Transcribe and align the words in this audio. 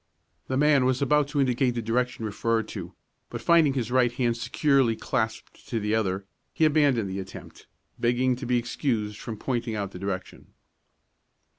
The 0.47 0.57
man 0.57 0.85
was 0.85 0.99
about 0.99 1.27
to 1.27 1.39
indicate 1.39 1.75
the 1.75 1.81
direction 1.83 2.25
referred 2.25 2.67
to; 2.69 2.95
but 3.29 3.39
finding 3.39 3.73
his 3.73 3.91
right 3.91 4.11
hand 4.11 4.35
securely 4.35 4.95
clasped 4.95 5.67
to 5.69 5.79
the 5.79 5.93
other, 5.93 6.25
he 6.51 6.65
abandoned 6.65 7.07
the 7.07 7.19
attempt, 7.19 7.67
begging 7.99 8.35
to 8.37 8.47
be 8.47 8.57
excused 8.57 9.19
from 9.19 9.37
pointing 9.37 9.75
out 9.75 9.91
the 9.91 9.99
direction. 9.99 10.53